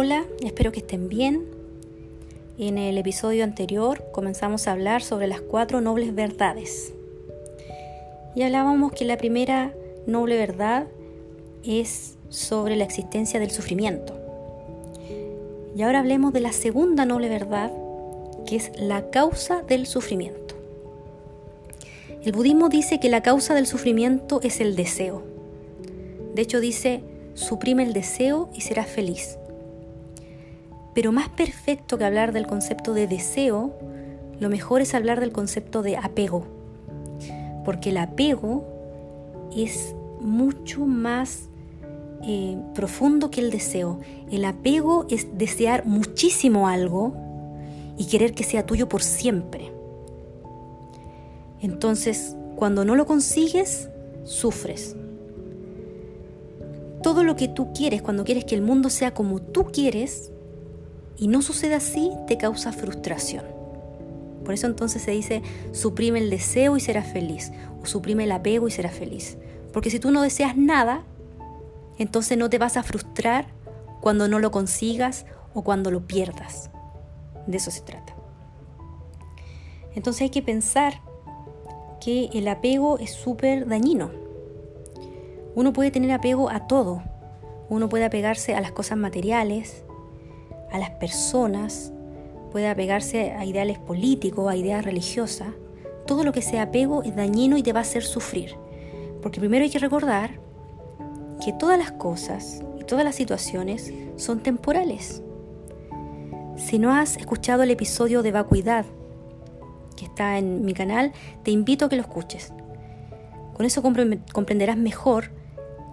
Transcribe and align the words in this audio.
Hola, 0.00 0.26
espero 0.44 0.70
que 0.70 0.78
estén 0.78 1.08
bien. 1.08 1.44
En 2.56 2.78
el 2.78 2.98
episodio 2.98 3.42
anterior 3.42 4.04
comenzamos 4.12 4.68
a 4.68 4.72
hablar 4.72 5.02
sobre 5.02 5.26
las 5.26 5.40
cuatro 5.40 5.80
nobles 5.80 6.14
verdades. 6.14 6.92
Y 8.36 8.42
hablábamos 8.42 8.92
que 8.92 9.04
la 9.04 9.16
primera 9.16 9.74
noble 10.06 10.36
verdad 10.36 10.86
es 11.64 12.16
sobre 12.28 12.76
la 12.76 12.84
existencia 12.84 13.40
del 13.40 13.50
sufrimiento. 13.50 14.16
Y 15.74 15.82
ahora 15.82 15.98
hablemos 15.98 16.32
de 16.32 16.42
la 16.42 16.52
segunda 16.52 17.04
noble 17.04 17.28
verdad, 17.28 17.72
que 18.46 18.54
es 18.54 18.70
la 18.78 19.10
causa 19.10 19.62
del 19.62 19.84
sufrimiento. 19.84 20.54
El 22.22 22.30
budismo 22.30 22.68
dice 22.68 23.00
que 23.00 23.08
la 23.08 23.24
causa 23.24 23.52
del 23.52 23.66
sufrimiento 23.66 24.38
es 24.44 24.60
el 24.60 24.76
deseo. 24.76 25.24
De 26.36 26.42
hecho 26.42 26.60
dice, 26.60 27.00
suprime 27.34 27.82
el 27.82 27.92
deseo 27.92 28.48
y 28.54 28.60
serás 28.60 28.86
feliz. 28.86 29.38
Pero 30.98 31.12
más 31.12 31.28
perfecto 31.28 31.96
que 31.96 32.04
hablar 32.04 32.32
del 32.32 32.48
concepto 32.48 32.92
de 32.92 33.06
deseo, 33.06 33.72
lo 34.40 34.48
mejor 34.48 34.80
es 34.80 34.94
hablar 34.94 35.20
del 35.20 35.30
concepto 35.30 35.80
de 35.82 35.96
apego. 35.96 36.44
Porque 37.64 37.90
el 37.90 37.98
apego 37.98 38.66
es 39.56 39.94
mucho 40.20 40.86
más 40.86 41.50
eh, 42.24 42.58
profundo 42.74 43.30
que 43.30 43.40
el 43.40 43.52
deseo. 43.52 44.00
El 44.32 44.44
apego 44.44 45.06
es 45.08 45.38
desear 45.38 45.86
muchísimo 45.86 46.66
algo 46.66 47.14
y 47.96 48.08
querer 48.08 48.34
que 48.34 48.42
sea 48.42 48.66
tuyo 48.66 48.88
por 48.88 49.04
siempre. 49.04 49.70
Entonces, 51.60 52.34
cuando 52.56 52.84
no 52.84 52.96
lo 52.96 53.06
consigues, 53.06 53.88
sufres. 54.24 54.96
Todo 57.04 57.22
lo 57.22 57.36
que 57.36 57.46
tú 57.46 57.72
quieres, 57.72 58.02
cuando 58.02 58.24
quieres 58.24 58.44
que 58.44 58.56
el 58.56 58.62
mundo 58.62 58.90
sea 58.90 59.14
como 59.14 59.40
tú 59.40 59.66
quieres, 59.66 60.32
y 61.18 61.28
no 61.28 61.42
sucede 61.42 61.74
así, 61.74 62.12
te 62.26 62.38
causa 62.38 62.72
frustración. 62.72 63.44
Por 64.44 64.54
eso 64.54 64.66
entonces 64.66 65.02
se 65.02 65.10
dice, 65.10 65.42
suprime 65.72 66.20
el 66.20 66.30
deseo 66.30 66.76
y 66.76 66.80
serás 66.80 67.06
feliz, 67.06 67.52
o 67.82 67.86
suprime 67.86 68.24
el 68.24 68.32
apego 68.32 68.68
y 68.68 68.70
serás 68.70 68.94
feliz. 68.94 69.36
Porque 69.72 69.90
si 69.90 69.98
tú 69.98 70.10
no 70.10 70.22
deseas 70.22 70.56
nada, 70.56 71.04
entonces 71.98 72.38
no 72.38 72.48
te 72.48 72.58
vas 72.58 72.76
a 72.76 72.82
frustrar 72.82 73.48
cuando 74.00 74.28
no 74.28 74.38
lo 74.38 74.50
consigas 74.50 75.26
o 75.52 75.62
cuando 75.62 75.90
lo 75.90 76.06
pierdas. 76.06 76.70
De 77.46 77.56
eso 77.56 77.70
se 77.70 77.82
trata. 77.82 78.14
Entonces 79.94 80.22
hay 80.22 80.30
que 80.30 80.42
pensar 80.42 81.00
que 82.00 82.30
el 82.32 82.46
apego 82.46 82.98
es 82.98 83.12
súper 83.12 83.66
dañino. 83.66 84.10
Uno 85.54 85.72
puede 85.72 85.90
tener 85.90 86.12
apego 86.12 86.50
a 86.50 86.68
todo. 86.68 87.02
Uno 87.68 87.88
puede 87.88 88.04
apegarse 88.04 88.54
a 88.54 88.60
las 88.60 88.72
cosas 88.72 88.96
materiales, 88.96 89.84
a 90.72 90.78
las 90.78 90.90
personas, 90.90 91.92
puede 92.50 92.68
apegarse 92.68 93.32
a 93.32 93.44
ideales 93.44 93.78
políticos, 93.78 94.50
a 94.50 94.56
ideas 94.56 94.84
religiosas. 94.84 95.48
Todo 96.06 96.24
lo 96.24 96.32
que 96.32 96.42
sea 96.42 96.62
apego 96.62 97.02
es 97.02 97.14
dañino 97.14 97.56
y 97.56 97.62
te 97.62 97.72
va 97.72 97.80
a 97.80 97.82
hacer 97.82 98.02
sufrir. 98.02 98.54
Porque 99.22 99.40
primero 99.40 99.64
hay 99.64 99.70
que 99.70 99.78
recordar 99.78 100.40
que 101.44 101.52
todas 101.52 101.78
las 101.78 101.92
cosas 101.92 102.62
y 102.80 102.84
todas 102.84 103.04
las 103.04 103.14
situaciones 103.14 103.92
son 104.16 104.40
temporales. 104.40 105.22
Si 106.56 106.78
no 106.78 106.92
has 106.92 107.16
escuchado 107.16 107.62
el 107.62 107.70
episodio 107.70 108.22
de 108.22 108.32
vacuidad 108.32 108.84
que 109.96 110.04
está 110.06 110.38
en 110.38 110.64
mi 110.64 110.74
canal, 110.74 111.12
te 111.42 111.50
invito 111.50 111.84
a 111.84 111.88
que 111.88 111.96
lo 111.96 112.02
escuches. 112.02 112.52
Con 113.54 113.66
eso 113.66 113.82
comprenderás 113.82 114.76
mejor 114.76 115.30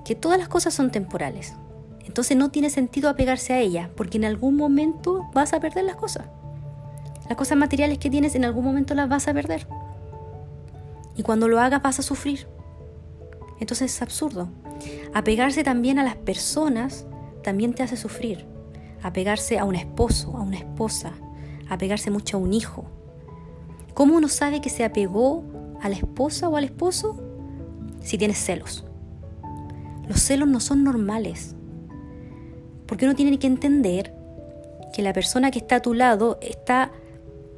que 0.04 0.16
todas 0.16 0.38
las 0.38 0.48
cosas 0.48 0.74
son 0.74 0.92
temporales. 0.92 1.56
Entonces 2.06 2.38
no 2.38 2.50
tiene 2.50 2.70
sentido 2.70 3.10
apegarse 3.10 3.54
a 3.54 3.60
ella, 3.60 3.90
porque 3.96 4.18
en 4.18 4.26
algún 4.26 4.56
momento 4.56 5.28
vas 5.34 5.54
a 5.54 5.60
perder 5.60 5.86
las 5.86 5.96
cosas. 5.96 6.26
Las 7.28 7.38
cosas 7.38 7.58
materiales 7.58 7.98
que 7.98 8.10
tienes 8.10 8.36
en 8.36 8.46
algún 8.46 8.64
momento 8.64 8.94
las 8.94 9.10
vas 9.10 9.28
a 9.28 9.34
perder. 9.34 9.68
Y 11.16 11.24
cuando 11.24 11.48
lo 11.48 11.60
hagas 11.60 11.82
vas 11.82 12.00
a 12.00 12.04
sufrir. 12.04 12.48
Entonces 13.60 13.94
es 13.94 14.02
absurdo. 14.02 14.50
Apegarse 15.14 15.64
también 15.64 15.98
a 15.98 16.04
las 16.04 16.16
personas 16.16 17.06
también 17.44 17.74
te 17.74 17.84
hace 17.84 17.98
sufrir. 17.98 18.46
Apegarse 19.02 19.58
a 19.58 19.66
un 19.66 19.76
esposo, 19.76 20.36
a 20.38 20.42
una 20.42 20.58
esposa, 20.58 21.14
apegarse 21.70 22.12
mucho 22.12 22.38
a 22.38 22.40
un 22.40 22.54
hijo. 22.54 22.86
¿Cómo 23.94 24.16
uno 24.16 24.28
sabe 24.28 24.62
que 24.62 24.70
se 24.70 24.84
apegó 24.84 25.44
a 25.82 25.90
la 25.90 25.96
esposa 25.96 26.50
o 26.50 26.58
al 26.58 26.66
esposo? 26.66 27.18
Si 28.02 28.18
tienes 28.18 28.38
celos. 28.38 28.84
Los 30.08 30.22
celos 30.22 30.48
no 30.48 30.60
son 30.60 30.84
normales. 30.84 31.55
Porque 32.88 33.06
uno 33.06 33.16
tiene 33.16 33.38
que 33.40 33.48
entender 33.48 34.14
que 34.94 35.02
la 35.02 35.14
persona 35.14 35.52
que 35.52 35.60
está 35.60 35.78
a 35.78 35.82
tu 35.82 35.94
lado 35.94 36.38
está, 36.42 36.92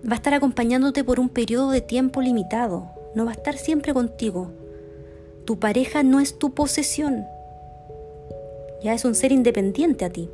va 0.03 0.13
a 0.13 0.15
estar 0.15 0.33
acompañándote 0.33 1.03
por 1.03 1.19
un 1.19 1.29
periodo 1.29 1.71
de 1.71 1.81
tiempo 1.81 2.21
limitado, 2.21 2.89
no 3.13 3.25
va 3.25 3.31
a 3.31 3.35
estar 3.35 3.57
siempre 3.57 3.93
contigo. 3.93 4.51
Tu 5.45 5.59
pareja 5.59 6.03
no 6.03 6.19
es 6.19 6.39
tu 6.39 6.53
posesión, 6.53 7.25
ya 8.83 8.93
es 8.93 9.05
un 9.05 9.15
ser 9.15 9.31
independiente 9.31 10.05
a 10.05 10.09
ti. 10.09 10.29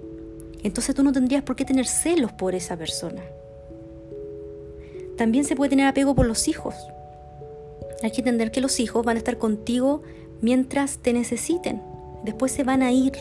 Entonces 0.63 0.95
tú 0.95 1.03
no 1.03 1.11
tendrías 1.11 1.43
por 1.43 1.55
qué 1.55 1.65
tener 1.65 1.87
celos 1.87 2.31
por 2.31 2.55
esa 2.55 2.77
persona. 2.77 3.21
También 5.17 5.43
se 5.43 5.55
puede 5.55 5.69
tener 5.69 5.87
apego 5.87 6.15
por 6.15 6.25
los 6.25 6.47
hijos. 6.47 6.75
Hay 8.01 8.11
que 8.11 8.21
entender 8.21 8.51
que 8.51 8.61
los 8.61 8.79
hijos 8.79 9.05
van 9.05 9.17
a 9.17 9.19
estar 9.19 9.37
contigo 9.37 10.01
mientras 10.41 10.97
te 10.97 11.13
necesiten. 11.13 11.81
Después 12.23 12.51
se 12.51 12.63
van 12.63 12.81
a 12.81 12.91
ir 12.91 13.13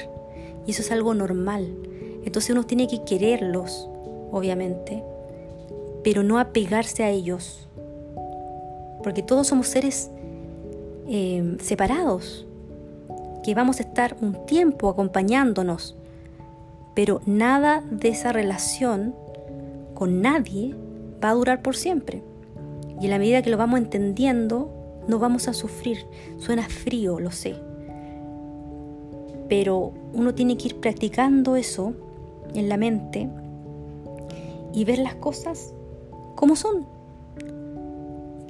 y 0.67 0.71
eso 0.73 0.83
es 0.83 0.93
algo 0.93 1.15
normal. 1.15 1.75
Entonces 2.25 2.51
uno 2.51 2.65
tiene 2.65 2.87
que 2.87 3.05
quererlos, 3.05 3.89
obviamente, 4.31 5.03
pero 6.05 6.23
no 6.23 6.39
apegarse 6.39 7.05
a 7.05 7.11
ellos. 7.11 7.69
Porque 9.03 9.23
todos 9.23 9.49
somos 9.49 9.67
seres 9.67 10.11
eh, 11.09 11.57
separados, 11.61 12.47
que 13.43 13.55
vamos 13.55 13.81
a 13.81 13.83
estar 13.83 14.17
un 14.21 14.47
tiempo 14.47 14.89
acompañándonos, 14.89 15.97
pero 16.95 17.21
nada 17.27 17.83
de 17.91 18.11
esa 18.11 18.33
relación 18.33 19.17
con 19.95 20.23
nadie 20.23 20.77
va 21.23 21.31
a 21.31 21.35
durar 21.35 21.63
por 21.63 21.75
siempre. 21.75 22.23
Y 23.01 23.07
en 23.07 23.11
la 23.11 23.19
medida 23.19 23.43
que 23.43 23.51
lo 23.51 23.57
vamos 23.57 23.81
entendiendo, 23.81 24.71
no 25.09 25.19
vamos 25.19 25.49
a 25.49 25.55
sufrir. 25.55 25.99
Suena 26.39 26.69
frío, 26.69 27.19
lo 27.19 27.33
sé 27.33 27.57
pero 29.53 29.93
uno 30.15 30.35
tiene 30.35 30.57
que 30.57 30.69
ir 30.69 30.77
practicando 30.77 31.57
eso 31.57 31.93
en 32.55 32.71
la 32.71 32.79
mente 32.79 33.29
y 34.73 34.87
ver 34.87 34.97
las 34.97 35.17
cosas 35.17 35.75
como 36.37 36.57
son, 36.57 36.87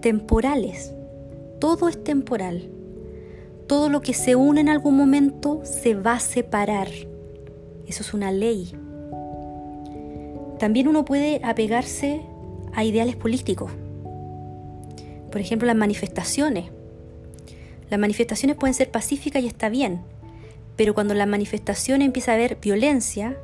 temporales. 0.01 0.95
Todo 1.59 1.89
es 1.89 2.05
temporal. 2.05 2.71
Todo 3.67 3.89
lo 3.89 4.01
que 4.01 4.15
se 4.15 4.37
une 4.37 4.61
en 4.61 4.69
algún 4.69 4.97
momento 4.97 5.63
se 5.65 5.97
va 5.97 6.13
a 6.13 6.21
separar. 6.21 6.87
Eso 7.85 8.03
es 8.05 8.15
una 8.15 8.31
ley. 8.31 8.71
También 10.61 10.87
uno 10.87 11.05
puede 11.05 11.41
apegarse 11.43 12.21
a 12.75 12.85
ideales 12.85 13.17
políticos. 13.17 13.73
Por 15.33 15.41
ejemplo, 15.41 15.67
las 15.67 15.75
manifestaciones. 15.75 16.67
Las 17.91 17.99
manifestaciones 17.99 18.57
pueden 18.57 18.75
ser 18.75 18.93
pacíficas 18.93 19.43
y 19.43 19.49
está 19.49 19.69
bien, 19.69 20.12
pero 20.77 20.95
cuando 20.95 21.15
la 21.15 21.27
manifestación 21.27 22.03
empieza 22.03 22.33
a 22.33 22.35
haber 22.35 22.57
violencia, 22.61 23.37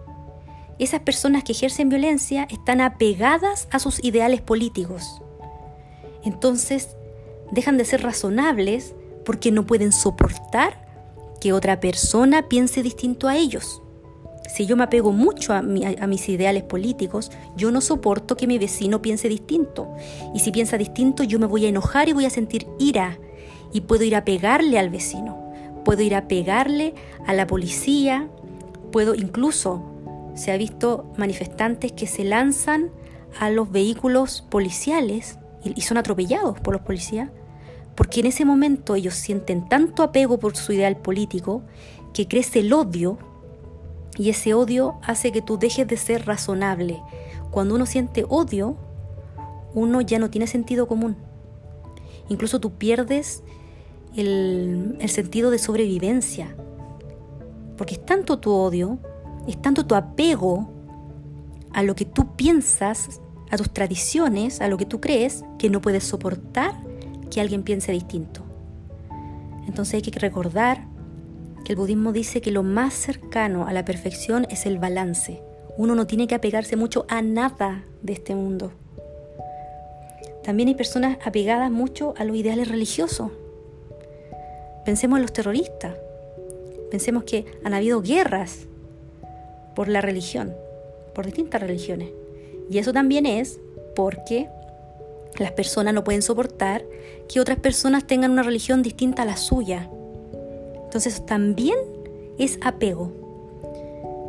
esas 0.78 1.00
personas 1.00 1.44
que 1.44 1.52
ejercen 1.52 1.88
violencia 1.88 2.46
están 2.50 2.80
apegadas 2.80 3.68
a 3.70 3.78
sus 3.78 4.02
ideales 4.02 4.40
políticos. 4.40 5.20
Entonces, 6.24 6.96
dejan 7.50 7.78
de 7.78 7.84
ser 7.84 8.02
razonables 8.02 8.94
porque 9.24 9.50
no 9.50 9.66
pueden 9.66 9.92
soportar 9.92 10.86
que 11.40 11.52
otra 11.52 11.80
persona 11.80 12.48
piense 12.48 12.82
distinto 12.82 13.28
a 13.28 13.36
ellos. 13.36 13.82
Si 14.54 14.66
yo 14.66 14.76
me 14.76 14.84
apego 14.84 15.12
mucho 15.12 15.52
a, 15.52 15.58
a, 15.58 15.62
mis 16.06 16.28
ideales 16.28 16.62
políticos, 16.62 17.30
yo 17.54 17.70
no 17.70 17.80
soporto 17.80 18.36
que 18.36 18.46
mi 18.46 18.58
vecino 18.58 19.02
piense 19.02 19.28
distinto. 19.28 19.92
Y 20.34 20.40
si 20.40 20.52
piensa 20.52 20.78
distinto, 20.78 21.22
yo 21.22 21.38
me 21.38 21.46
voy 21.46 21.66
a 21.66 21.68
enojar 21.68 22.08
y 22.08 22.14
voy 22.14 22.24
a 22.24 22.30
sentir 22.30 22.66
ira. 22.78 23.18
Y 23.72 23.82
puedo 23.82 24.04
ir 24.04 24.16
a 24.16 24.24
pegarle 24.24 24.78
al 24.78 24.88
vecino 24.88 25.47
puedo 25.84 26.02
ir 26.02 26.14
a 26.14 26.28
pegarle 26.28 26.94
a 27.26 27.34
la 27.34 27.46
policía, 27.46 28.28
puedo 28.92 29.14
incluso, 29.14 29.82
se 30.34 30.52
ha 30.52 30.56
visto 30.56 31.12
manifestantes 31.16 31.92
que 31.92 32.06
se 32.06 32.24
lanzan 32.24 32.90
a 33.38 33.50
los 33.50 33.70
vehículos 33.70 34.42
policiales 34.42 35.38
y, 35.64 35.80
son 35.82 35.98
atropellados 35.98 36.60
por 36.60 36.74
los 36.74 36.82
policías, 36.82 37.30
porque 37.94 38.20
en 38.20 38.26
ese 38.26 38.44
momento 38.44 38.94
ellos 38.94 39.14
sienten 39.14 39.68
tanto 39.68 40.02
apego 40.02 40.38
por 40.38 40.56
su 40.56 40.72
ideal 40.72 40.96
político 40.96 41.62
que 42.14 42.28
crece 42.28 42.60
el 42.60 42.72
odio 42.72 43.18
y 44.16 44.30
ese 44.30 44.54
odio 44.54 44.98
hace 45.02 45.32
que 45.32 45.42
tú 45.42 45.58
dejes 45.58 45.86
de 45.86 45.96
ser 45.96 46.26
razonable. 46.26 47.00
Cuando 47.50 47.74
uno 47.74 47.86
siente 47.86 48.24
odio, 48.28 48.76
uno 49.74 50.00
ya 50.00 50.18
no 50.18 50.30
tiene 50.30 50.46
sentido 50.46 50.86
común. 50.86 51.16
Incluso 52.28 52.60
tú 52.60 52.72
pierdes 52.72 53.42
el, 54.16 54.96
sentido 55.08 55.50
de 55.50 55.58
sobrevivencia. 55.58 56.54
Porque 57.76 57.94
es 57.94 58.04
tanto 58.04 58.38
tu 58.38 58.52
odio, 58.52 58.98
es 59.46 59.60
tanto 59.60 59.86
tu 59.86 59.94
apego 59.94 60.70
a 61.72 61.82
lo 61.82 61.94
que 61.94 62.04
tú 62.04 62.34
piensas, 62.36 63.20
a 63.50 63.56
tus 63.56 63.70
tradiciones, 63.70 64.60
a 64.60 64.68
lo 64.68 64.76
que 64.76 64.86
tú 64.86 65.00
crees, 65.00 65.44
que 65.58 65.70
no 65.70 65.80
puedes 65.80 66.04
soportar 66.04 66.74
que 67.30 67.40
alguien 67.40 67.62
piense 67.62 67.92
distinto. 67.92 68.42
Entonces 69.66 69.94
hay 69.94 70.02
que 70.02 70.18
recordar 70.18 70.86
que 71.64 71.72
el 71.72 71.78
budismo 71.78 72.12
dice 72.12 72.40
que 72.40 72.50
lo 72.50 72.62
más 72.62 72.94
cercano 72.94 73.66
a 73.66 73.72
la 73.72 73.84
perfección 73.84 74.46
es 74.50 74.66
el 74.66 74.78
balance. 74.78 75.42
Uno 75.76 75.94
no 75.94 76.06
tiene 76.06 76.26
que 76.26 76.34
apegarse 76.34 76.76
mucho 76.76 77.06
a 77.08 77.22
nada 77.22 77.84
de 78.02 78.14
este 78.14 78.34
mundo. 78.34 78.72
También 80.42 80.68
hay 80.68 80.74
personas 80.74 81.18
apegadas 81.24 81.70
mucho 81.70 82.14
a 82.16 82.24
los 82.24 82.34
ideales 82.34 82.68
religiosos. 82.68 83.30
Pensemos 84.88 85.18
en 85.18 85.22
los 85.22 85.34
terroristas. 85.34 85.96
Pensemos 86.90 87.24
que 87.24 87.44
han 87.62 87.74
habido 87.74 88.00
guerras 88.00 88.60
por 89.74 89.86
la 89.86 90.00
religión, 90.00 90.54
por 91.14 91.26
distintas 91.26 91.60
religiones. 91.60 92.08
Y 92.70 92.78
eso 92.78 92.94
también 92.94 93.26
es 93.26 93.60
porque 93.94 94.48
las 95.38 95.52
personas 95.52 95.92
no 95.92 96.04
pueden 96.04 96.22
soportar 96.22 96.86
que 97.28 97.38
otras 97.38 97.58
personas 97.58 98.06
tengan 98.06 98.30
una 98.30 98.42
religión 98.42 98.82
distinta 98.82 99.24
a 99.24 99.26
la 99.26 99.36
suya. 99.36 99.90
Entonces 100.84 101.26
también 101.26 101.76
es 102.38 102.58
apego. 102.62 103.12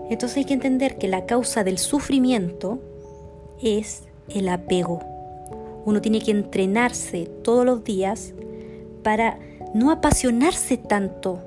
Entonces 0.09 0.39
hay 0.39 0.45
que 0.45 0.56
entender 0.56 0.97
que 0.97 1.07
la 1.07 1.25
causa 1.25 1.63
del 1.63 1.77
sufrimiento 1.77 2.79
es 3.63 4.09
el 4.27 4.50
apego. 4.50 5.00
Uno 5.85 6.01
tiene 6.01 6.19
que 6.19 6.31
entrenarse 6.31 7.27
todos 7.44 7.65
los 7.65 7.85
días 7.85 8.33
para 9.03 9.39
no 9.74 9.92
apasionarse 9.92 10.77
tanto, 10.77 11.39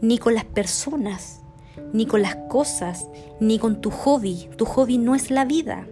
ni 0.00 0.18
con 0.18 0.34
las 0.34 0.44
personas, 0.44 1.40
ni 1.92 2.06
con 2.06 2.22
las 2.22 2.36
cosas, 2.48 3.08
ni 3.40 3.58
con 3.58 3.80
tu 3.80 3.90
hobby. 3.90 4.48
Tu 4.56 4.64
hobby 4.64 4.98
no 4.98 5.14
es 5.14 5.30
la 5.30 5.44
vida. 5.44 5.86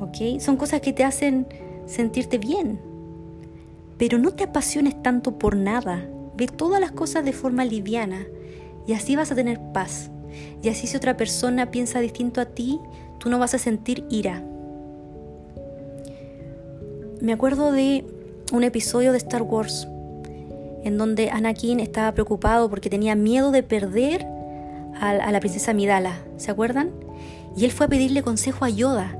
¿Ok? 0.00 0.40
Son 0.40 0.56
cosas 0.56 0.80
que 0.80 0.92
te 0.92 1.04
hacen 1.04 1.46
sentirte 1.86 2.38
bien. 2.38 2.80
Pero 3.98 4.18
no 4.18 4.32
te 4.32 4.44
apasiones 4.44 5.02
tanto 5.02 5.38
por 5.38 5.56
nada. 5.56 6.08
Ve 6.36 6.46
todas 6.46 6.80
las 6.80 6.92
cosas 6.92 7.24
de 7.24 7.32
forma 7.32 7.64
liviana 7.64 8.26
y 8.86 8.92
así 8.92 9.16
vas 9.16 9.32
a 9.32 9.34
tener 9.34 9.60
paz. 9.72 10.10
Y 10.62 10.68
así 10.68 10.86
si 10.86 10.96
otra 10.96 11.16
persona 11.16 11.70
piensa 11.70 12.00
distinto 12.00 12.40
a 12.40 12.46
ti, 12.46 12.78
tú 13.18 13.30
no 13.30 13.38
vas 13.38 13.54
a 13.54 13.58
sentir 13.58 14.04
ira. 14.10 14.44
Me 17.20 17.32
acuerdo 17.32 17.72
de 17.72 18.04
un 18.52 18.64
episodio 18.64 19.12
de 19.12 19.18
Star 19.18 19.42
Wars 19.42 19.88
en 20.86 20.98
donde 20.98 21.30
Anakin 21.30 21.80
estaba 21.80 22.12
preocupado 22.12 22.70
porque 22.70 22.88
tenía 22.88 23.16
miedo 23.16 23.50
de 23.50 23.64
perder 23.64 24.24
a, 25.00 25.32
la 25.32 25.40
princesa 25.40 25.72
Midala, 25.72 26.20
¿se 26.36 26.52
acuerdan? 26.52 26.92
Y 27.56 27.64
él 27.64 27.72
fue 27.72 27.86
a 27.86 27.88
pedirle 27.88 28.22
consejo 28.22 28.64
a 28.64 28.70
Yoda. 28.70 29.18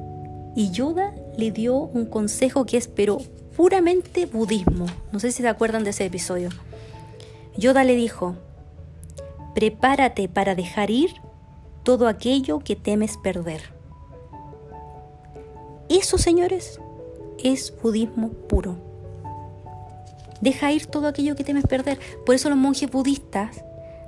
Y 0.54 0.70
Yoda 0.70 1.12
le 1.36 1.50
dio 1.50 1.76
un 1.76 2.06
consejo 2.06 2.66
que 2.66 2.76
es 2.76 2.86
pero 2.86 3.18
puramente 3.56 4.26
budismo. 4.26 4.86
No 5.10 5.18
sé 5.18 5.32
si 5.32 5.42
se 5.42 5.48
acuerdan 5.48 5.82
de 5.82 5.90
ese 5.90 6.04
episodio. 6.04 6.50
Yoda 7.56 7.82
le 7.82 7.96
dijo, 7.96 8.36
prepárate 9.56 10.28
para 10.28 10.54
dejar 10.54 10.90
ir 10.90 11.10
todo 11.82 12.06
aquello 12.06 12.60
que 12.60 12.76
temes 12.76 13.16
perder. 13.16 13.60
Eso, 15.88 16.16
señores, 16.16 16.80
es 17.42 17.74
budismo 17.82 18.28
puro. 18.30 18.85
Deja 20.40 20.72
ir 20.72 20.86
todo 20.86 21.08
aquello 21.08 21.36
que 21.36 21.44
temes 21.44 21.66
perder. 21.66 21.98
Por 22.24 22.34
eso 22.34 22.48
los 22.48 22.58
monjes 22.58 22.90
budistas 22.90 23.64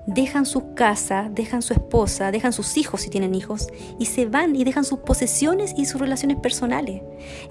dejan 0.06 0.46
sus 0.46 0.62
casas, 0.75 1.34
dejan 1.34 1.60
su 1.60 1.75
esposa, 1.75 2.30
dejan 2.30 2.54
sus 2.54 2.78
hijos 2.78 3.02
si 3.02 3.10
tienen 3.10 3.34
hijos, 3.34 3.69
y 3.98 4.06
se 4.06 4.25
van 4.25 4.56
y 4.56 4.64
dejan 4.64 4.84
sus 4.84 5.00
posesiones 5.00 5.75
y 5.76 5.84
sus 5.84 6.00
relaciones 6.00 6.38
personales. 6.38 7.02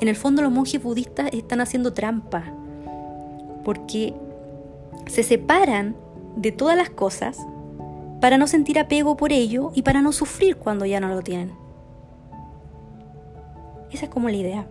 En 0.01 0.07
el 0.07 0.15
fondo 0.15 0.41
los 0.41 0.51
monjes 0.51 0.81
budistas 0.81 1.29
están 1.33 1.61
haciendo 1.61 1.93
trampa, 1.93 2.45
porque 3.63 4.15
se 5.05 5.21
separan 5.21 5.95
de 6.35 6.51
todas 6.51 6.75
las 6.75 6.89
cosas 6.89 7.37
para 8.21 8.39
no 8.39 8.47
sentir 8.47 8.79
apego 8.79 9.17
por 9.17 9.31
ello 9.31 9.71
y 9.75 9.83
para 9.83 10.01
no 10.01 10.11
sufrir 10.11 10.57
cuando 10.57 10.85
ya 10.85 10.99
no 10.99 11.09
lo 11.09 11.21
tienen. 11.21 11.53
Esa 13.91 14.05
es 14.05 14.11
como 14.11 14.29
la 14.29 14.35
idea. 14.35 14.67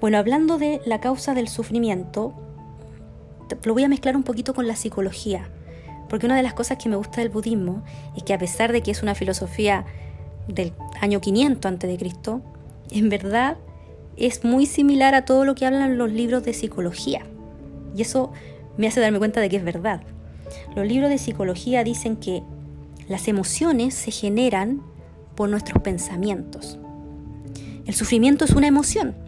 Bueno, 0.00 0.18
hablando 0.18 0.58
de 0.58 0.80
la 0.84 1.00
causa 1.00 1.34
del 1.34 1.48
sufrimiento, 1.48 2.34
lo 3.64 3.72
voy 3.72 3.84
a 3.84 3.88
mezclar 3.88 4.16
un 4.16 4.22
poquito 4.22 4.52
con 4.54 4.66
la 4.66 4.76
psicología, 4.76 5.48
porque 6.08 6.26
una 6.26 6.36
de 6.36 6.42
las 6.42 6.54
cosas 6.54 6.78
que 6.78 6.88
me 6.88 6.96
gusta 6.96 7.20
del 7.20 7.30
budismo 7.30 7.82
es 8.16 8.22
que 8.22 8.34
a 8.34 8.38
pesar 8.38 8.72
de 8.72 8.82
que 8.82 8.90
es 8.90 9.02
una 9.02 9.14
filosofía 9.14 9.86
del 10.48 10.72
año 11.00 11.20
500 11.20 11.72
a.C., 11.72 12.10
en 12.90 13.08
verdad 13.08 13.56
es 14.16 14.44
muy 14.44 14.66
similar 14.66 15.14
a 15.14 15.24
todo 15.24 15.44
lo 15.44 15.54
que 15.54 15.66
hablan 15.66 15.98
los 15.98 16.10
libros 16.12 16.44
de 16.44 16.54
psicología. 16.54 17.22
Y 17.96 18.02
eso 18.02 18.32
me 18.76 18.86
hace 18.86 19.00
darme 19.00 19.18
cuenta 19.18 19.40
de 19.40 19.48
que 19.48 19.56
es 19.56 19.64
verdad. 19.64 20.02
Los 20.74 20.86
libros 20.86 21.10
de 21.10 21.18
psicología 21.18 21.84
dicen 21.84 22.16
que 22.16 22.42
las 23.08 23.28
emociones 23.28 23.94
se 23.94 24.10
generan 24.10 24.82
por 25.34 25.48
nuestros 25.48 25.82
pensamientos. 25.82 26.78
El 27.86 27.94
sufrimiento 27.94 28.44
es 28.44 28.52
una 28.52 28.66
emoción. 28.66 29.25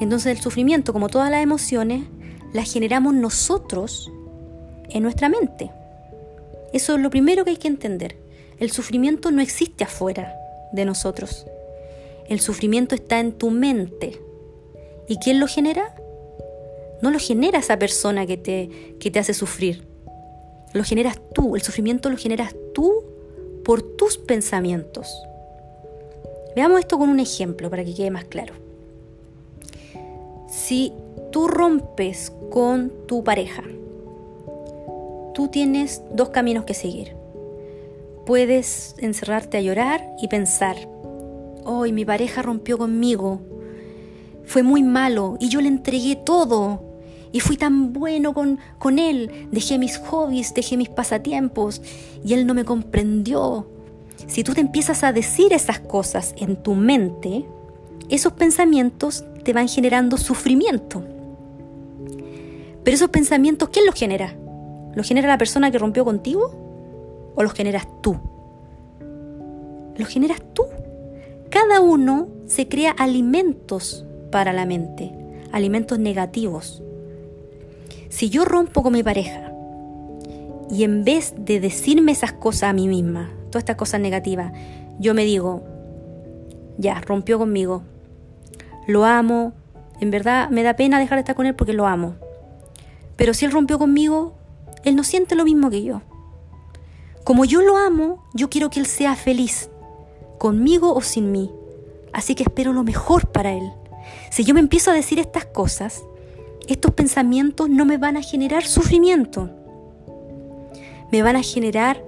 Entonces 0.00 0.36
el 0.36 0.42
sufrimiento, 0.42 0.92
como 0.92 1.08
todas 1.08 1.30
las 1.30 1.42
emociones, 1.42 2.04
las 2.52 2.72
generamos 2.72 3.14
nosotros 3.14 4.10
en 4.88 5.02
nuestra 5.02 5.28
mente. 5.28 5.70
Eso 6.72 6.94
es 6.94 7.00
lo 7.00 7.10
primero 7.10 7.44
que 7.44 7.50
hay 7.50 7.56
que 7.56 7.68
entender. 7.68 8.16
El 8.58 8.70
sufrimiento 8.70 9.30
no 9.30 9.40
existe 9.40 9.84
afuera 9.84 10.34
de 10.72 10.84
nosotros. 10.84 11.46
El 12.28 12.40
sufrimiento 12.40 12.94
está 12.94 13.20
en 13.20 13.32
tu 13.32 13.50
mente. 13.50 14.20
¿Y 15.08 15.18
quién 15.18 15.40
lo 15.40 15.46
genera? 15.46 15.94
No 17.00 17.10
lo 17.10 17.18
genera 17.18 17.58
esa 17.58 17.78
persona 17.78 18.26
que 18.26 18.36
te, 18.36 18.96
que 18.98 19.10
te 19.10 19.18
hace 19.18 19.32
sufrir. 19.32 19.86
Lo 20.74 20.84
generas 20.84 21.18
tú. 21.32 21.56
El 21.56 21.62
sufrimiento 21.62 22.10
lo 22.10 22.16
generas 22.16 22.54
tú 22.74 23.04
por 23.64 23.82
tus 23.82 24.18
pensamientos. 24.18 25.08
Veamos 26.54 26.80
esto 26.80 26.98
con 26.98 27.08
un 27.08 27.20
ejemplo 27.20 27.70
para 27.70 27.84
que 27.84 27.94
quede 27.94 28.10
más 28.10 28.24
claro. 28.24 28.67
Si 30.58 30.92
tú 31.30 31.46
rompes 31.46 32.32
con 32.50 32.92
tu 33.06 33.22
pareja, 33.22 33.62
tú 35.32 35.46
tienes 35.48 36.02
dos 36.12 36.30
caminos 36.30 36.64
que 36.64 36.74
seguir. 36.74 37.14
Puedes 38.26 38.96
encerrarte 38.98 39.56
a 39.56 39.60
llorar 39.60 40.04
y 40.20 40.26
pensar, 40.26 40.76
hoy 41.64 41.92
mi 41.92 42.04
pareja 42.04 42.42
rompió 42.42 42.76
conmigo, 42.76 43.40
fue 44.46 44.64
muy 44.64 44.82
malo 44.82 45.36
y 45.38 45.48
yo 45.48 45.60
le 45.60 45.68
entregué 45.68 46.16
todo 46.16 46.82
y 47.30 47.38
fui 47.38 47.56
tan 47.56 47.92
bueno 47.92 48.34
con, 48.34 48.58
con 48.80 48.98
él, 48.98 49.48
dejé 49.52 49.78
mis 49.78 49.96
hobbies, 49.96 50.52
dejé 50.54 50.76
mis 50.76 50.88
pasatiempos 50.88 51.80
y 52.24 52.34
él 52.34 52.48
no 52.48 52.54
me 52.54 52.64
comprendió. 52.64 53.68
Si 54.26 54.42
tú 54.42 54.54
te 54.54 54.60
empiezas 54.60 55.04
a 55.04 55.12
decir 55.12 55.52
esas 55.52 55.78
cosas 55.78 56.34
en 56.36 56.56
tu 56.56 56.74
mente, 56.74 57.46
esos 58.08 58.32
pensamientos 58.32 59.24
te 59.48 59.54
van 59.54 59.66
generando 59.66 60.18
sufrimiento. 60.18 61.02
Pero 62.84 62.94
esos 62.94 63.08
pensamientos, 63.08 63.70
¿quién 63.70 63.86
los 63.86 63.94
genera? 63.94 64.34
¿Los 64.94 65.08
genera 65.08 65.26
la 65.26 65.38
persona 65.38 65.70
que 65.70 65.78
rompió 65.78 66.04
contigo? 66.04 67.32
¿O 67.34 67.42
los 67.42 67.54
generas 67.54 67.88
tú? 68.02 68.18
Los 69.96 70.06
generas 70.06 70.42
tú. 70.52 70.64
Cada 71.48 71.80
uno 71.80 72.28
se 72.44 72.68
crea 72.68 72.90
alimentos 72.90 74.04
para 74.30 74.52
la 74.52 74.66
mente, 74.66 75.14
alimentos 75.50 75.98
negativos. 75.98 76.82
Si 78.10 78.28
yo 78.28 78.44
rompo 78.44 78.82
con 78.82 78.92
mi 78.92 79.02
pareja 79.02 79.50
y 80.70 80.84
en 80.84 81.04
vez 81.04 81.32
de 81.38 81.58
decirme 81.58 82.12
esas 82.12 82.34
cosas 82.34 82.64
a 82.64 82.74
mí 82.74 82.86
misma, 82.86 83.30
todas 83.48 83.62
estas 83.62 83.76
cosas 83.76 84.02
negativas, 84.02 84.52
yo 84.98 85.14
me 85.14 85.24
digo, 85.24 85.62
ya, 86.76 87.00
rompió 87.00 87.38
conmigo, 87.38 87.82
lo 88.88 89.04
amo, 89.04 89.52
en 90.00 90.10
verdad 90.10 90.48
me 90.48 90.62
da 90.62 90.74
pena 90.74 90.98
dejar 90.98 91.18
de 91.18 91.20
estar 91.20 91.36
con 91.36 91.44
él 91.44 91.54
porque 91.54 91.74
lo 91.74 91.86
amo. 91.86 92.16
Pero 93.16 93.34
si 93.34 93.44
él 93.44 93.52
rompió 93.52 93.78
conmigo, 93.78 94.32
él 94.82 94.96
no 94.96 95.04
siente 95.04 95.34
lo 95.34 95.44
mismo 95.44 95.68
que 95.68 95.82
yo. 95.82 96.00
Como 97.22 97.44
yo 97.44 97.60
lo 97.60 97.76
amo, 97.76 98.24
yo 98.32 98.48
quiero 98.48 98.70
que 98.70 98.80
él 98.80 98.86
sea 98.86 99.14
feliz, 99.14 99.68
conmigo 100.38 100.94
o 100.94 101.02
sin 101.02 101.30
mí. 101.30 101.50
Así 102.14 102.34
que 102.34 102.44
espero 102.44 102.72
lo 102.72 102.82
mejor 102.82 103.28
para 103.28 103.52
él. 103.52 103.70
Si 104.30 104.42
yo 104.42 104.54
me 104.54 104.60
empiezo 104.60 104.90
a 104.90 104.94
decir 104.94 105.18
estas 105.18 105.44
cosas, 105.44 106.02
estos 106.66 106.94
pensamientos 106.94 107.68
no 107.68 107.84
me 107.84 107.98
van 107.98 108.16
a 108.16 108.22
generar 108.22 108.64
sufrimiento. 108.64 109.50
Me 111.12 111.22
van 111.22 111.36
a 111.36 111.42
generar 111.42 112.02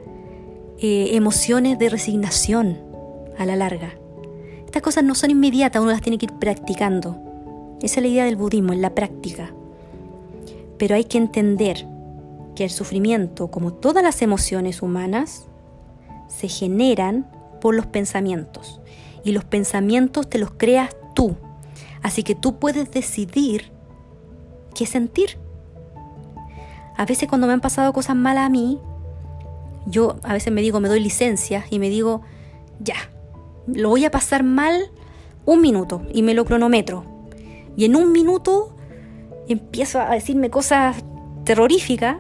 eh, 0.79 1.11
emociones 1.13 1.79
de 1.79 1.91
resignación 1.91 2.79
a 3.37 3.45
la 3.45 3.57
larga. 3.57 4.00
Estas 4.71 4.83
cosas 4.83 5.03
no 5.03 5.17
son 5.17 5.33
inmediatas, 5.33 5.83
uno 5.83 5.91
las 5.91 6.01
tiene 6.01 6.17
que 6.17 6.27
ir 6.27 6.33
practicando. 6.35 7.19
Esa 7.83 7.99
es 7.99 8.03
la 8.03 8.07
idea 8.07 8.25
del 8.25 8.37
budismo, 8.37 8.73
en 8.73 8.81
la 8.81 8.95
práctica. 8.95 9.53
Pero 10.79 10.95
hay 10.95 11.03
que 11.03 11.19
entender 11.19 11.89
que 12.55 12.63
el 12.63 12.71
sufrimiento, 12.71 13.51
como 13.51 13.73
todas 13.73 14.05
las 14.05 14.23
emociones 14.23 14.81
humanas, 14.81 15.49
se 16.29 16.47
generan 16.47 17.29
por 17.61 17.75
los 17.75 17.87
pensamientos. 17.87 18.81
Y 19.25 19.33
los 19.33 19.43
pensamientos 19.43 20.31
te 20.31 20.39
los 20.39 20.53
creas 20.53 20.95
tú. 21.17 21.35
Así 22.01 22.23
que 22.23 22.37
tú 22.37 22.61
puedes 22.61 22.93
decidir 22.93 23.73
qué 24.73 24.87
sentir. 24.87 25.37
A 26.97 27.07
veces 27.07 27.29
cuando 27.29 27.49
me 27.49 27.55
han 27.55 27.61
pasado 27.61 27.93
cosas 27.93 28.15
malas 28.15 28.47
a 28.47 28.51
mí, 28.51 28.79
yo 29.87 30.21
a 30.23 30.33
veces 30.33 30.53
me 30.53 30.63
digo, 30.63 30.79
me 30.79 30.89
doy 30.89 31.01
licencia 31.01 31.65
y 31.71 31.81
me 31.81 31.89
digo, 31.89 32.21
ya, 32.79 32.95
lo 33.75 33.89
voy 33.89 34.05
a 34.05 34.11
pasar 34.11 34.43
mal 34.43 34.91
un 35.47 35.61
minuto 35.61 36.03
y 36.13 36.23
me 36.23 36.35
lo 36.35 36.45
cronometro. 36.45 37.05
Y 37.77 37.85
en 37.85 37.97
un 37.97 38.13
minuto 38.13 38.77
empiezo 39.49 40.01
a 40.01 40.11
decirme 40.11 40.51
cosas 40.51 40.97
terroríficas 41.45 42.17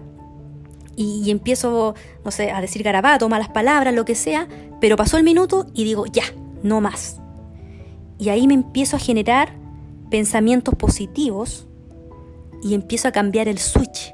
y, 0.97 1.30
empiezo, 1.30 1.95
no 2.25 2.30
sé, 2.30 2.50
a 2.50 2.61
decir 2.61 2.83
garabato, 2.83 3.28
malas 3.28 3.49
palabras, 3.49 3.95
lo 3.95 4.04
que 4.04 4.14
sea, 4.14 4.49
pero 4.80 4.97
pasó 4.97 5.16
el 5.16 5.23
minuto 5.23 5.66
y 5.73 5.85
digo, 5.85 6.04
ya, 6.07 6.25
no 6.62 6.80
más. 6.80 7.21
Y 8.19 8.28
ahí 8.28 8.47
me 8.47 8.54
empiezo 8.54 8.97
a 8.97 8.99
generar 8.99 9.54
pensamientos 10.11 10.75
positivos 10.75 11.66
y 12.62 12.75
empiezo 12.75 13.09
a 13.09 13.12
cambiar 13.12 13.49
el 13.49 13.59
switch. 13.59 14.12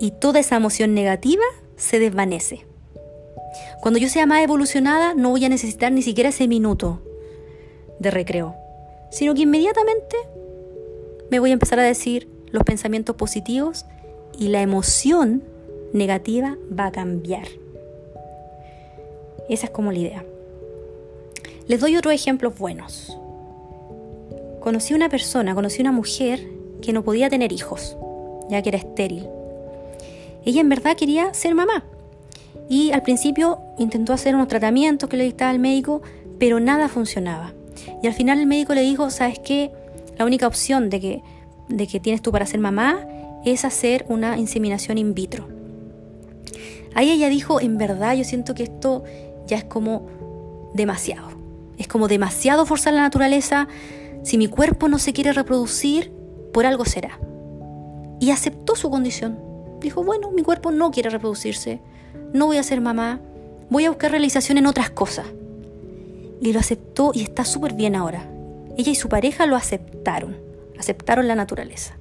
Y 0.00 0.12
toda 0.12 0.40
esa 0.40 0.56
emoción 0.56 0.94
negativa 0.94 1.42
se 1.76 1.98
desvanece. 1.98 2.67
Cuando 3.80 3.98
yo 4.00 4.08
sea 4.08 4.26
más 4.26 4.42
evolucionada, 4.42 5.14
no 5.14 5.30
voy 5.30 5.44
a 5.44 5.48
necesitar 5.48 5.92
ni 5.92 6.02
siquiera 6.02 6.30
ese 6.30 6.48
minuto 6.48 7.00
de 7.98 8.10
recreo, 8.10 8.54
sino 9.10 9.34
que 9.34 9.42
inmediatamente 9.42 10.16
me 11.30 11.38
voy 11.38 11.50
a 11.50 11.54
empezar 11.54 11.78
a 11.78 11.82
decir 11.82 12.28
los 12.50 12.64
pensamientos 12.64 13.16
positivos 13.16 13.84
y 14.38 14.48
la 14.48 14.62
emoción 14.62 15.42
negativa 15.92 16.56
va 16.76 16.86
a 16.86 16.92
cambiar. 16.92 17.46
Esa 19.48 19.66
es 19.66 19.70
como 19.70 19.92
la 19.92 19.98
idea. 19.98 20.24
Les 21.66 21.80
doy 21.80 21.96
otros 21.96 22.14
ejemplos 22.14 22.58
buenos. 22.58 23.16
Conocí 24.60 24.94
una 24.94 25.08
persona, 25.08 25.54
conocí 25.54 25.80
una 25.80 25.92
mujer 25.92 26.40
que 26.82 26.92
no 26.92 27.02
podía 27.02 27.30
tener 27.30 27.52
hijos, 27.52 27.96
ya 28.50 28.62
que 28.62 28.70
era 28.70 28.78
estéril. 28.78 29.28
Ella 30.44 30.60
en 30.60 30.68
verdad 30.68 30.96
quería 30.96 31.32
ser 31.34 31.54
mamá. 31.54 31.84
Y 32.68 32.92
al 32.92 33.02
principio 33.02 33.60
intentó 33.78 34.12
hacer 34.12 34.34
unos 34.34 34.48
tratamientos 34.48 35.08
que 35.08 35.16
le 35.16 35.24
dictaba 35.24 35.50
el 35.50 35.58
médico, 35.58 36.02
pero 36.38 36.60
nada 36.60 36.88
funcionaba. 36.88 37.54
Y 38.02 38.06
al 38.06 38.14
final 38.14 38.38
el 38.38 38.46
médico 38.46 38.74
le 38.74 38.82
dijo, 38.82 39.10
¿sabes 39.10 39.38
qué? 39.38 39.70
La 40.18 40.24
única 40.24 40.46
opción 40.46 40.90
de 40.90 41.00
que, 41.00 41.22
de 41.68 41.86
que 41.86 42.00
tienes 42.00 42.22
tú 42.22 42.32
para 42.32 42.46
ser 42.46 42.60
mamá 42.60 43.06
es 43.44 43.64
hacer 43.64 44.04
una 44.08 44.38
inseminación 44.38 44.98
in 44.98 45.14
vitro. 45.14 45.48
Ahí 46.94 47.10
ella 47.10 47.28
dijo, 47.28 47.60
en 47.60 47.78
verdad 47.78 48.14
yo 48.14 48.24
siento 48.24 48.54
que 48.54 48.64
esto 48.64 49.04
ya 49.46 49.56
es 49.56 49.64
como 49.64 50.06
demasiado. 50.74 51.28
Es 51.78 51.86
como 51.86 52.08
demasiado 52.08 52.66
forzar 52.66 52.94
la 52.94 53.02
naturaleza. 53.02 53.68
Si 54.22 54.36
mi 54.36 54.48
cuerpo 54.48 54.88
no 54.88 54.98
se 54.98 55.12
quiere 55.12 55.32
reproducir, 55.32 56.12
por 56.52 56.66
algo 56.66 56.84
será. 56.84 57.18
Y 58.20 58.30
aceptó 58.30 58.74
su 58.74 58.90
condición. 58.90 59.38
Dijo, 59.80 60.02
bueno, 60.02 60.32
mi 60.32 60.42
cuerpo 60.42 60.72
no 60.72 60.90
quiere 60.90 61.08
reproducirse. 61.08 61.80
No 62.32 62.46
voy 62.46 62.56
a 62.58 62.62
ser 62.62 62.80
mamá. 62.80 63.20
Voy 63.70 63.84
a 63.84 63.90
buscar 63.90 64.10
realización 64.10 64.58
en 64.58 64.66
otras 64.66 64.90
cosas. 64.90 65.26
Y 66.40 66.52
lo 66.52 66.60
aceptó 66.60 67.12
y 67.14 67.22
está 67.22 67.44
súper 67.44 67.74
bien 67.74 67.96
ahora. 67.96 68.28
Ella 68.76 68.92
y 68.92 68.94
su 68.94 69.08
pareja 69.08 69.46
lo 69.46 69.56
aceptaron. 69.56 70.36
Aceptaron 70.78 71.28
la 71.28 71.34
naturaleza. 71.34 71.96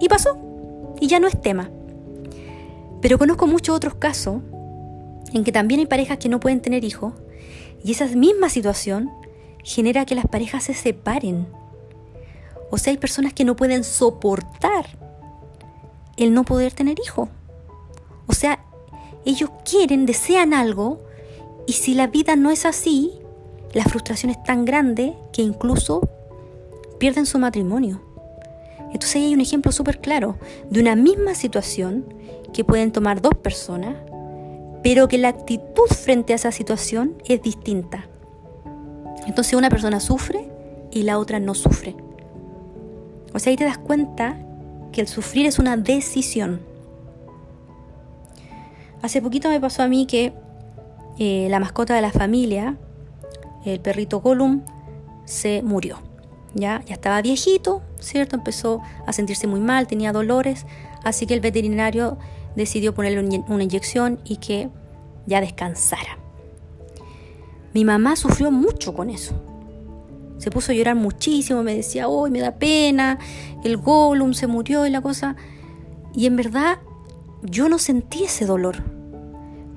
Y 0.00 0.08
pasó. 0.08 0.38
Y 1.00 1.08
ya 1.08 1.20
no 1.20 1.28
es 1.28 1.40
tema. 1.40 1.70
Pero 3.00 3.18
conozco 3.18 3.46
muchos 3.46 3.76
otros 3.76 3.94
casos 3.94 4.42
en 5.32 5.44
que 5.44 5.52
también 5.52 5.80
hay 5.80 5.86
parejas 5.86 6.18
que 6.18 6.28
no 6.28 6.40
pueden 6.40 6.60
tener 6.60 6.84
hijos 6.84 7.14
y 7.84 7.92
esa 7.92 8.06
misma 8.06 8.48
situación 8.48 9.10
genera 9.62 10.04
que 10.04 10.14
las 10.14 10.26
parejas 10.26 10.64
se 10.64 10.74
separen. 10.74 11.46
O 12.70 12.78
sea, 12.78 12.90
hay 12.90 12.98
personas 12.98 13.32
que 13.32 13.44
no 13.44 13.56
pueden 13.56 13.84
soportar 13.84 14.86
el 16.16 16.34
no 16.34 16.44
poder 16.44 16.72
tener 16.72 16.98
hijos. 17.04 17.28
Ellos 19.28 19.50
quieren, 19.62 20.06
desean 20.06 20.54
algo 20.54 21.00
y 21.66 21.74
si 21.74 21.92
la 21.92 22.06
vida 22.06 22.34
no 22.34 22.50
es 22.50 22.64
así, 22.64 23.12
la 23.74 23.84
frustración 23.84 24.30
es 24.30 24.42
tan 24.42 24.64
grande 24.64 25.18
que 25.34 25.42
incluso 25.42 26.00
pierden 26.98 27.26
su 27.26 27.38
matrimonio. 27.38 28.00
Entonces 28.86 29.16
hay 29.16 29.34
un 29.34 29.42
ejemplo 29.42 29.70
súper 29.70 30.00
claro 30.00 30.38
de 30.70 30.80
una 30.80 30.96
misma 30.96 31.34
situación 31.34 32.06
que 32.54 32.64
pueden 32.64 32.90
tomar 32.90 33.20
dos 33.20 33.34
personas, 33.34 33.96
pero 34.82 35.08
que 35.08 35.18
la 35.18 35.28
actitud 35.28 35.88
frente 35.88 36.32
a 36.32 36.36
esa 36.36 36.50
situación 36.50 37.14
es 37.26 37.42
distinta. 37.42 38.08
Entonces 39.26 39.52
una 39.52 39.68
persona 39.68 40.00
sufre 40.00 40.50
y 40.90 41.02
la 41.02 41.18
otra 41.18 41.38
no 41.38 41.54
sufre. 41.54 41.94
O 43.34 43.38
sea, 43.38 43.50
ahí 43.50 43.58
te 43.58 43.64
das 43.64 43.76
cuenta 43.76 44.38
que 44.90 45.02
el 45.02 45.06
sufrir 45.06 45.44
es 45.44 45.58
una 45.58 45.76
decisión. 45.76 46.67
Hace 49.02 49.22
poquito 49.22 49.48
me 49.48 49.60
pasó 49.60 49.82
a 49.82 49.88
mí 49.88 50.06
que 50.06 50.32
eh, 51.18 51.48
la 51.50 51.60
mascota 51.60 51.94
de 51.94 52.02
la 52.02 52.10
familia, 52.10 52.76
el 53.64 53.80
perrito 53.80 54.20
Gollum, 54.20 54.62
se 55.24 55.62
murió. 55.62 55.98
Ya, 56.54 56.82
ya 56.86 56.94
estaba 56.94 57.20
viejito, 57.22 57.82
¿cierto? 58.00 58.36
Empezó 58.36 58.80
a 59.06 59.12
sentirse 59.12 59.46
muy 59.46 59.60
mal, 59.60 59.86
tenía 59.86 60.12
dolores, 60.12 60.66
así 61.04 61.26
que 61.26 61.34
el 61.34 61.40
veterinario 61.40 62.18
decidió 62.56 62.94
ponerle 62.94 63.42
una 63.48 63.62
inyección 63.62 64.18
y 64.24 64.36
que 64.36 64.70
ya 65.26 65.40
descansara. 65.40 66.18
Mi 67.74 67.84
mamá 67.84 68.16
sufrió 68.16 68.50
mucho 68.50 68.94
con 68.94 69.10
eso. 69.10 69.34
Se 70.38 70.50
puso 70.50 70.72
a 70.72 70.74
llorar 70.74 70.96
muchísimo, 70.96 71.62
me 71.62 71.74
decía, 71.74 72.08
hoy 72.08 72.30
me 72.30 72.40
da 72.40 72.52
pena, 72.52 73.18
el 73.64 73.76
Gollum 73.76 74.34
se 74.34 74.46
murió 74.46 74.86
y 74.86 74.90
la 74.90 75.00
cosa. 75.00 75.36
Y 76.14 76.26
en 76.26 76.36
verdad 76.36 76.78
yo 77.42 77.68
no 77.68 77.78
sentí 77.78 78.24
ese 78.24 78.46
dolor. 78.46 78.82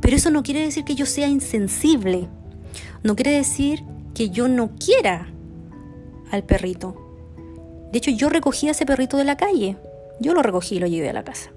Pero 0.02 0.16
eso 0.16 0.32
no 0.32 0.44
quiere 0.44 0.62
decir 0.62 0.84
que 0.84 0.96
yo 0.96 1.06
sea 1.06 1.28
insensible. 1.28 2.28
No 3.04 3.16
quiere 3.16 3.32
decir 3.32 3.84
que 4.14 4.30
yo 4.30 4.48
no 4.48 4.72
quiera 4.76 5.28
al 6.32 6.44
perrito. 6.44 6.96
De 7.92 7.98
hecho, 7.98 8.12
yo 8.12 8.30
recogí 8.30 8.68
a 8.68 8.72
ese 8.72 8.86
perrito 8.86 9.18
de 9.18 9.26
la 9.26 9.38
calle. 9.38 9.78
Yo 10.20 10.34
lo 10.34 10.42
recogí 10.42 10.76
y 10.76 10.80
lo 10.80 10.88
llevé 10.88 11.10
a 11.10 11.14
la 11.14 11.24
casa. 11.24 11.52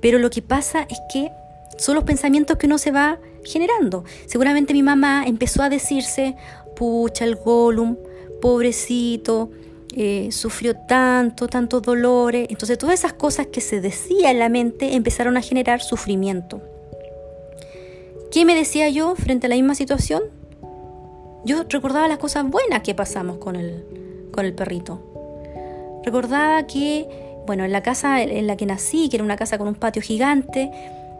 Pero 0.00 0.18
lo 0.18 0.30
que 0.30 0.42
pasa 0.42 0.86
es 0.88 0.98
que 1.12 1.30
son 1.76 1.94
los 1.94 2.04
pensamientos 2.04 2.56
que 2.56 2.66
uno 2.66 2.78
se 2.78 2.90
va 2.90 3.18
generando. 3.44 4.04
Seguramente 4.26 4.72
mi 4.72 4.82
mamá 4.82 5.24
empezó 5.26 5.62
a 5.62 5.68
decirse, 5.68 6.36
pucha, 6.76 7.24
el 7.24 7.36
Gollum, 7.36 7.96
pobrecito, 8.40 9.50
eh, 10.00 10.30
sufrió 10.30 10.76
tanto, 10.76 11.48
tantos 11.48 11.82
dolores. 11.82 12.46
Entonces 12.50 12.78
todas 12.78 12.94
esas 12.94 13.12
cosas 13.12 13.48
que 13.48 13.60
se 13.60 13.80
decía 13.80 14.30
en 14.30 14.38
la 14.38 14.48
mente 14.48 14.94
empezaron 14.94 15.36
a 15.36 15.42
generar 15.42 15.80
sufrimiento. 15.80 16.62
¿Qué 18.30 18.44
me 18.44 18.54
decía 18.54 18.88
yo 18.88 19.16
frente 19.16 19.46
a 19.46 19.50
la 19.50 19.56
misma 19.56 19.74
situación? 19.74 20.22
Yo 21.44 21.64
recordaba 21.68 22.06
las 22.06 22.18
cosas 22.18 22.48
buenas 22.48 22.82
que 22.82 22.94
pasamos 22.94 23.38
con 23.38 23.56
el, 23.56 24.28
con 24.32 24.44
el 24.44 24.54
perrito. 24.54 25.02
Recordaba 26.04 26.66
que 26.66 27.08
bueno, 27.48 27.64
en 27.64 27.72
la 27.72 27.82
casa 27.82 28.22
en 28.22 28.46
la 28.46 28.58
que 28.58 28.66
nací, 28.66 29.08
que 29.08 29.16
era 29.16 29.24
una 29.24 29.36
casa 29.36 29.56
con 29.56 29.68
un 29.68 29.74
patio 29.74 30.02
gigante, 30.02 30.70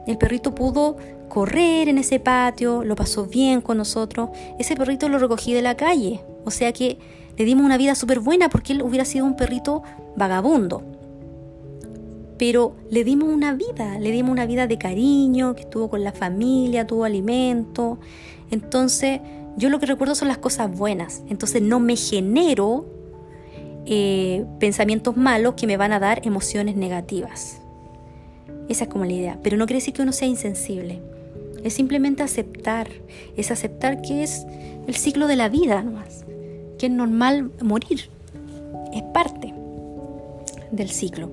el 0.06 0.18
perrito 0.18 0.54
pudo 0.54 0.98
correr 1.30 1.88
en 1.88 1.96
ese 1.96 2.20
patio, 2.20 2.84
lo 2.84 2.96
pasó 2.96 3.24
bien 3.24 3.62
con 3.62 3.78
nosotros. 3.78 4.28
Ese 4.58 4.76
perrito 4.76 5.08
lo 5.08 5.18
recogí 5.18 5.54
de 5.54 5.62
la 5.62 5.78
calle, 5.78 6.20
o 6.44 6.50
sea 6.50 6.72
que 6.74 6.98
le 7.38 7.44
dimos 7.44 7.64
una 7.64 7.78
vida 7.78 7.94
súper 7.94 8.18
buena 8.18 8.48
porque 8.48 8.72
él 8.72 8.82
hubiera 8.82 9.04
sido 9.04 9.24
un 9.24 9.36
perrito 9.36 9.84
vagabundo. 10.16 10.82
Pero 12.36 12.74
le 12.90 13.04
dimos 13.04 13.28
una 13.28 13.54
vida, 13.54 13.98
le 13.98 14.10
dimos 14.10 14.32
una 14.32 14.44
vida 14.44 14.66
de 14.66 14.76
cariño, 14.76 15.54
que 15.54 15.62
estuvo 15.62 15.88
con 15.88 16.02
la 16.02 16.12
familia, 16.12 16.86
tuvo 16.86 17.04
alimento. 17.04 17.98
Entonces, 18.50 19.20
yo 19.56 19.70
lo 19.70 19.78
que 19.78 19.86
recuerdo 19.86 20.16
son 20.16 20.28
las 20.28 20.38
cosas 20.38 20.76
buenas. 20.76 21.22
Entonces, 21.28 21.62
no 21.62 21.78
me 21.78 21.96
genero 21.96 22.86
eh, 23.86 24.44
pensamientos 24.58 25.16
malos 25.16 25.54
que 25.54 25.66
me 25.66 25.76
van 25.76 25.92
a 25.92 26.00
dar 26.00 26.26
emociones 26.26 26.76
negativas. 26.76 27.60
Esa 28.68 28.84
es 28.84 28.90
como 28.90 29.04
la 29.04 29.12
idea. 29.12 29.38
Pero 29.42 29.56
no 29.56 29.66
quiere 29.66 29.78
decir 29.78 29.94
que 29.94 30.02
uno 30.02 30.12
sea 30.12 30.28
insensible. 30.28 31.00
Es 31.62 31.74
simplemente 31.74 32.22
aceptar. 32.22 32.88
Es 33.36 33.50
aceptar 33.52 34.02
que 34.02 34.24
es 34.24 34.44
el 34.86 34.96
ciclo 34.96 35.28
de 35.28 35.36
la 35.36 35.48
vida 35.48 35.82
nomás. 35.82 36.24
Que 36.78 36.86
es 36.86 36.92
normal 36.92 37.50
morir. 37.62 38.08
Es 38.92 39.02
parte 39.14 39.54
del 40.70 40.90
ciclo. 40.90 41.30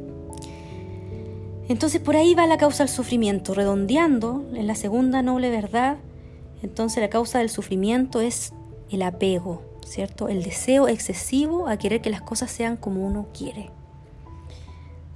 Entonces 1.67 2.01
por 2.01 2.15
ahí 2.15 2.35
va 2.35 2.47
la 2.47 2.57
causa 2.57 2.83
del 2.83 2.93
sufrimiento. 2.93 3.53
Redondeando 3.53 4.45
en 4.53 4.67
la 4.67 4.75
segunda 4.75 5.21
noble 5.21 5.49
verdad, 5.49 5.97
entonces 6.61 7.01
la 7.01 7.09
causa 7.09 7.39
del 7.39 7.49
sufrimiento 7.49 8.21
es 8.21 8.53
el 8.89 9.01
apego. 9.01 9.75
¿cierto? 9.85 10.27
El 10.27 10.43
deseo 10.43 10.87
excesivo 10.87 11.67
a 11.67 11.77
querer 11.77 12.01
que 12.01 12.09
las 12.09 12.21
cosas 12.21 12.51
sean 12.51 12.75
como 12.75 13.05
uno 13.05 13.27
quiere. 13.33 13.69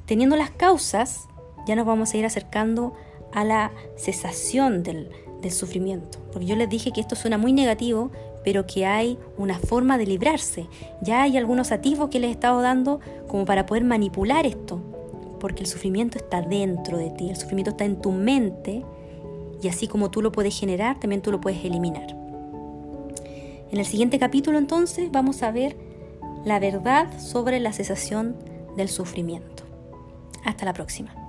Teniendo 0.05 0.35
las 0.35 0.51
causas, 0.51 1.27
ya 1.67 1.75
nos 1.75 1.85
vamos 1.85 2.13
a 2.13 2.17
ir 2.17 2.25
acercando 2.25 2.93
a 3.33 3.43
la 3.43 3.71
cesación 3.97 4.83
del, 4.83 5.11
del 5.41 5.51
sufrimiento. 5.51 6.19
Porque 6.31 6.47
yo 6.47 6.55
les 6.55 6.69
dije 6.69 6.91
que 6.91 7.01
esto 7.01 7.15
suena 7.15 7.37
muy 7.37 7.53
negativo, 7.53 8.11
pero 8.43 8.65
que 8.65 8.85
hay 8.85 9.17
una 9.37 9.59
forma 9.59 9.97
de 9.97 10.05
librarse. 10.05 10.67
Ya 11.01 11.23
hay 11.23 11.37
algunos 11.37 11.71
atisbos 11.71 12.09
que 12.09 12.19
les 12.19 12.29
he 12.29 12.33
estado 12.33 12.61
dando 12.61 12.99
como 13.27 13.45
para 13.45 13.65
poder 13.65 13.83
manipular 13.83 14.45
esto. 14.45 14.81
Porque 15.39 15.61
el 15.61 15.67
sufrimiento 15.67 16.17
está 16.17 16.41
dentro 16.41 16.97
de 16.97 17.11
ti, 17.11 17.29
el 17.29 17.37
sufrimiento 17.37 17.71
está 17.71 17.85
en 17.85 18.01
tu 18.01 18.11
mente 18.11 18.83
y 19.61 19.67
así 19.67 19.87
como 19.87 20.11
tú 20.11 20.21
lo 20.21 20.31
puedes 20.31 20.57
generar, 20.57 20.99
también 20.99 21.21
tú 21.21 21.31
lo 21.31 21.41
puedes 21.41 21.63
eliminar. 21.63 22.15
En 23.71 23.77
el 23.77 23.85
siguiente 23.85 24.19
capítulo 24.19 24.57
entonces 24.57 25.11
vamos 25.11 25.43
a 25.43 25.51
ver 25.51 25.77
la 26.43 26.59
verdad 26.59 27.19
sobre 27.19 27.59
la 27.59 27.73
cesación 27.73 28.35
del 28.75 28.89
sufrimiento. 28.89 29.63
Hasta 30.43 30.65
la 30.65 30.73
próxima. 30.73 31.28